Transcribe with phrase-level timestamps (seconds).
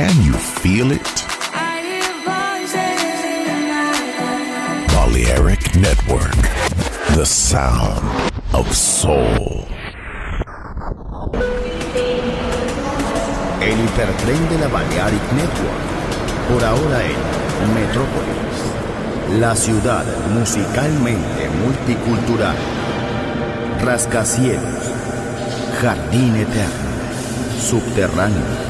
[0.00, 1.08] Can you feel it?
[4.96, 6.40] Balearic Network,
[7.18, 8.00] the sound
[8.54, 9.66] of soul.
[13.60, 15.84] El hipertren de la Balearic Network,
[16.48, 22.56] por ahora en Metrópolis, la ciudad musicalmente multicultural,
[23.84, 24.82] rascacielos,
[25.78, 26.90] jardín eterno,
[27.60, 28.69] subterráneo.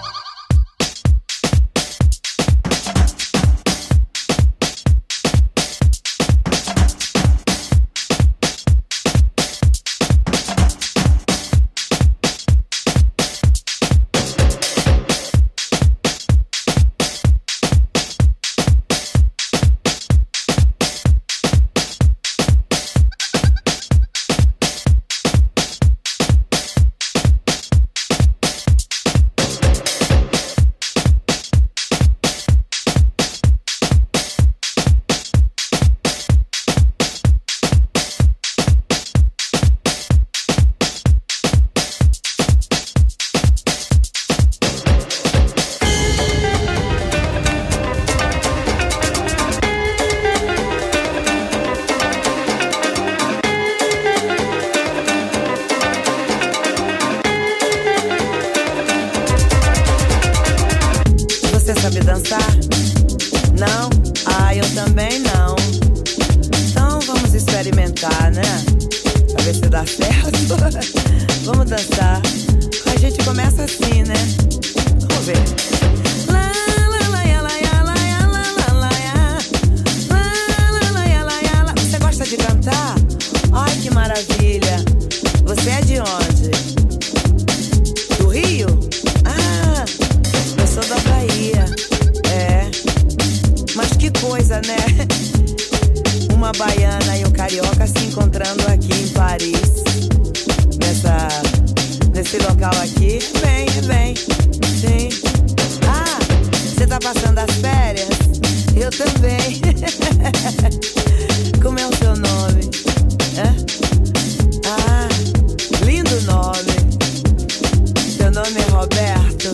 [118.51, 119.51] nome é Roberto.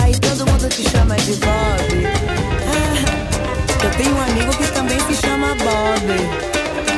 [0.00, 2.06] Ai, todo mundo te chama de Bob.
[2.66, 6.12] Ah, eu tenho um amigo que também se chama Bob.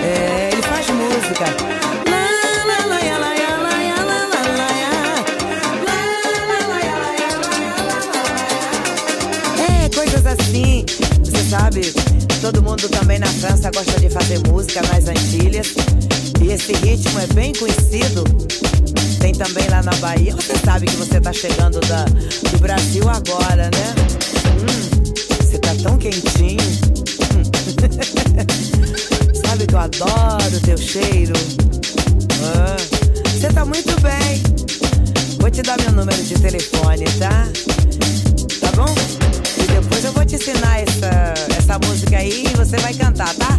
[0.05, 1.45] É, ele faz música.
[9.59, 10.85] É, coisas assim.
[11.25, 11.93] Você sabe,
[12.41, 15.75] todo mundo também na França gosta de fazer música nas Antilhas.
[16.41, 18.25] E esse ritmo é bem conhecido.
[19.25, 20.37] Tem também lá na Bahia.
[20.37, 23.95] Você sabe que você tá chegando da, do Brasil agora, né?
[24.61, 25.03] Hum,
[25.41, 26.61] você tá tão quentinho.
[27.33, 27.43] Hum.
[29.47, 31.33] sabe que eu adoro teu cheiro.
[32.43, 32.77] Ah,
[33.33, 34.43] Você tá muito bem.
[35.41, 37.49] Vou te dar meu número de telefone, tá?
[38.61, 38.95] Tá bom?
[39.57, 43.59] E depois eu vou te ensinar essa, essa música aí e você vai cantar, tá?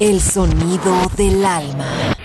[0.00, 2.17] El sonido del alma.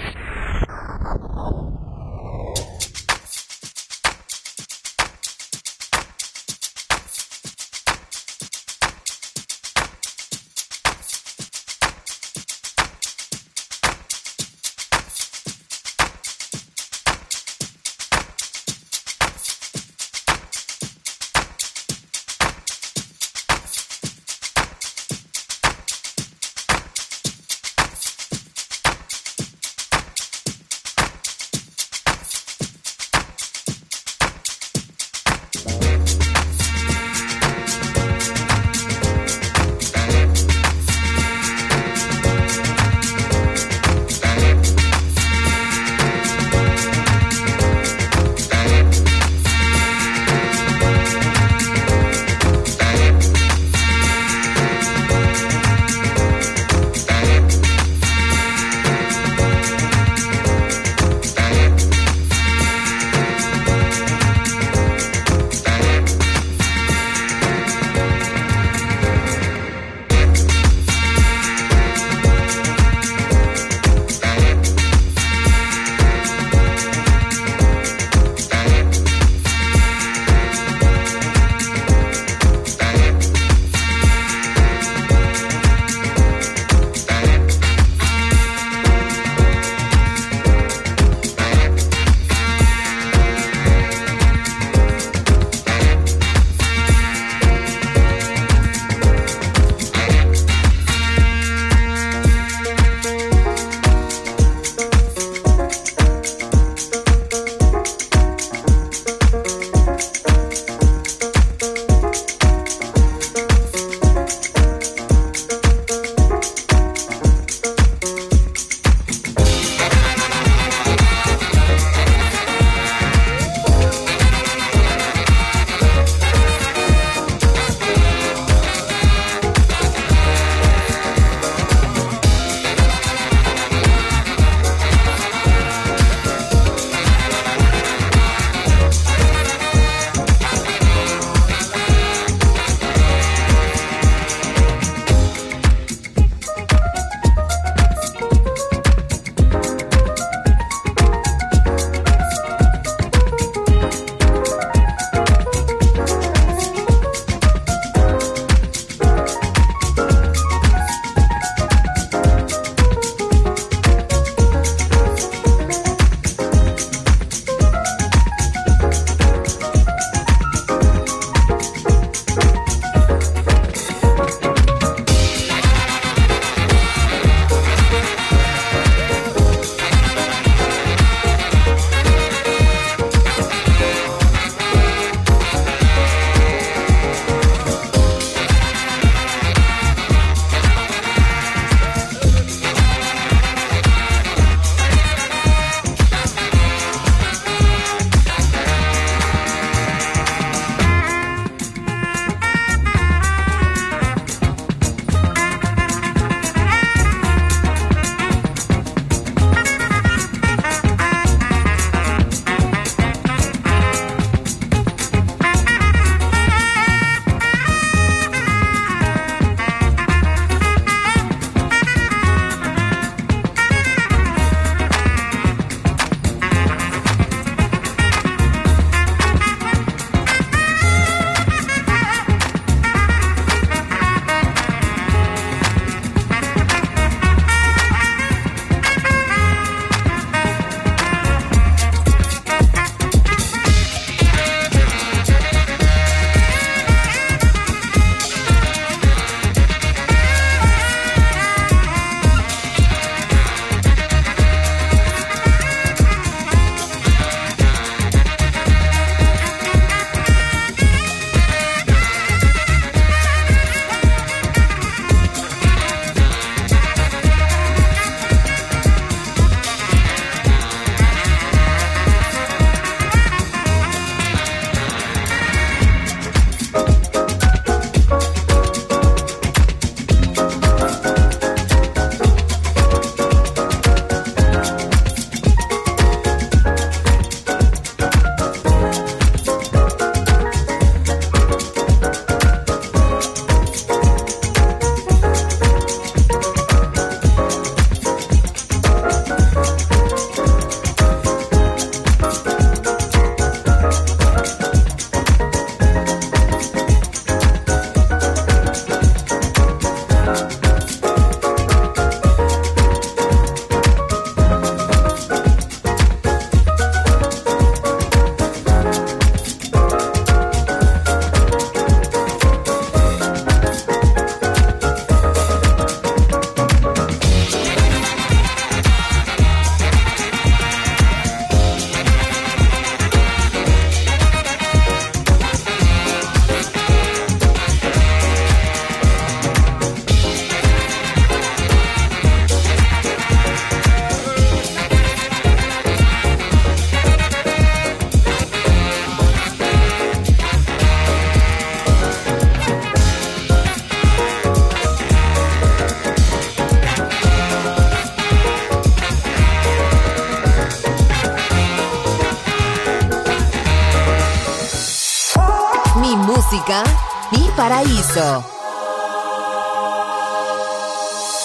[368.03, 368.43] Paraíso.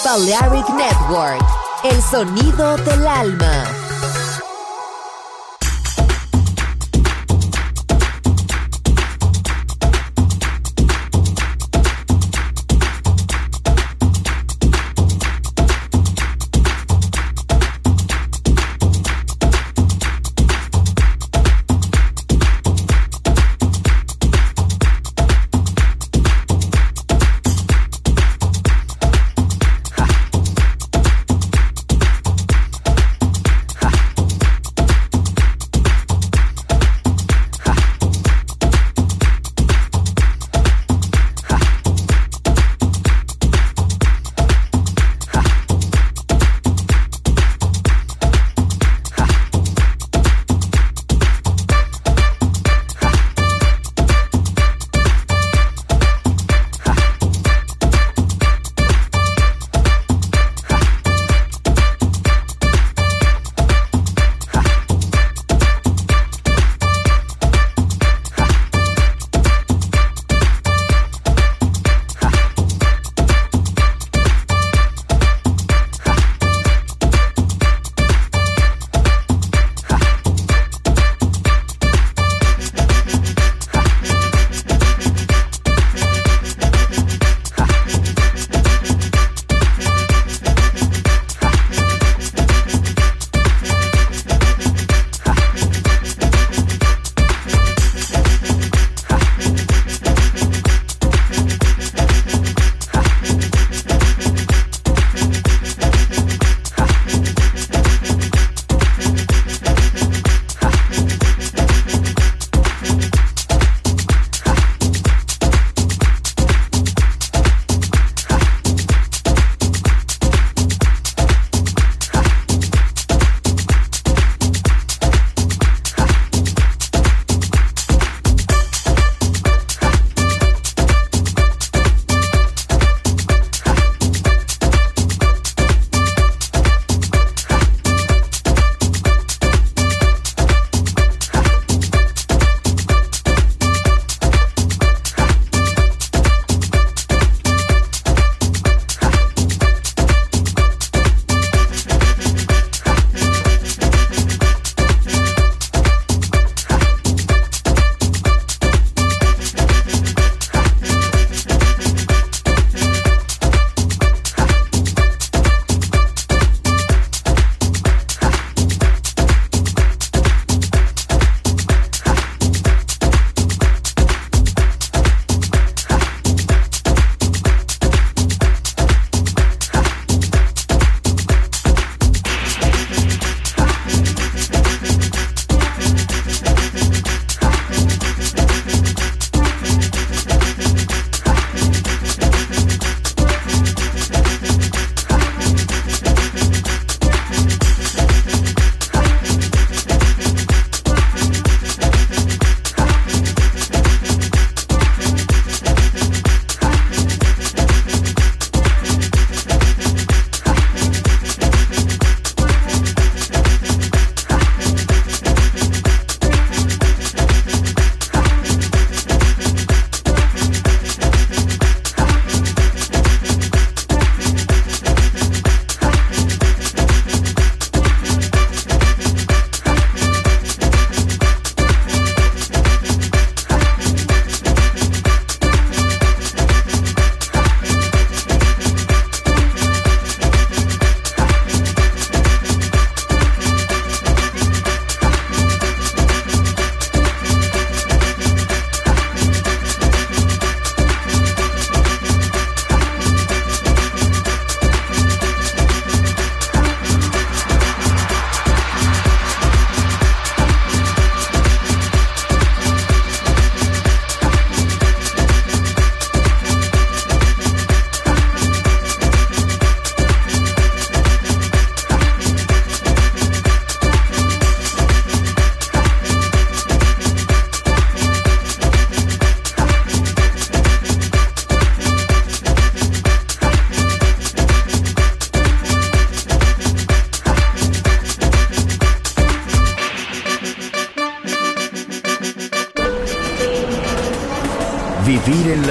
[0.04, 1.44] Balearic Network,
[1.84, 3.77] el sonido del alma.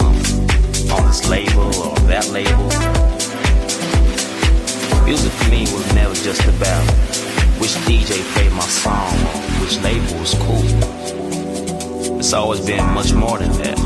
[0.00, 2.68] on this label or that label.
[5.04, 6.84] Music for me was never just about
[7.60, 12.18] which DJ played my song or which label was cool.
[12.18, 13.78] It's always been much more than that.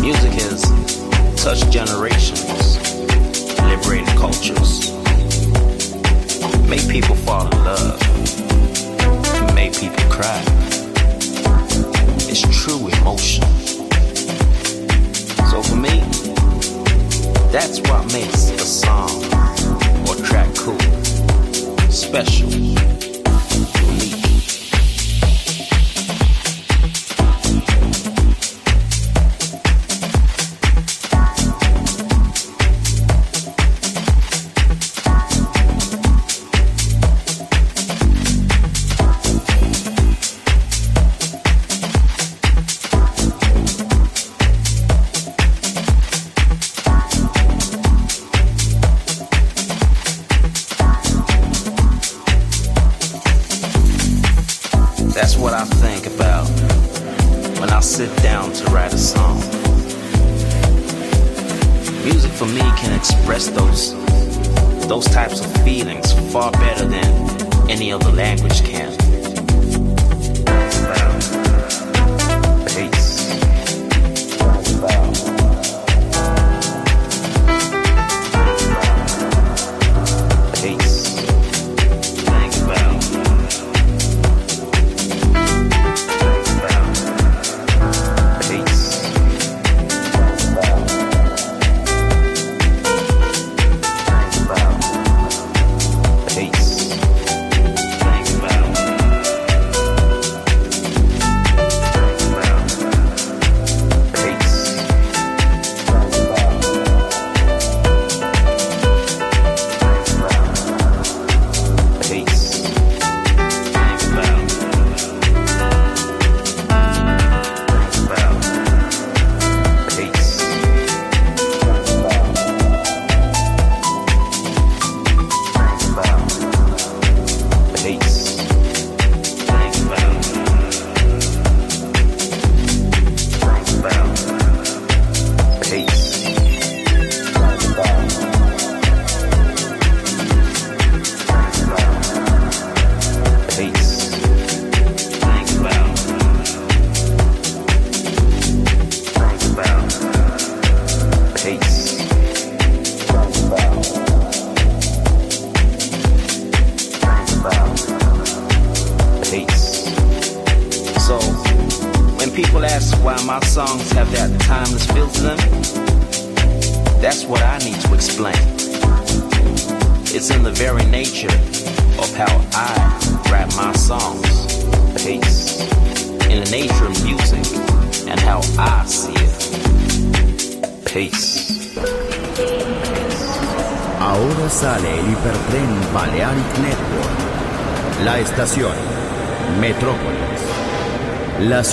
[0.00, 0.62] Music has
[1.42, 2.78] touched generations,
[3.62, 4.85] liberated cultures.
[6.68, 8.00] Make people fall in love.
[9.54, 10.42] Make people cry.
[12.28, 13.44] It's true emotion.
[15.50, 16.00] So for me,
[17.52, 19.10] that's what makes a song
[20.08, 20.78] or track cool,
[21.88, 23.05] special.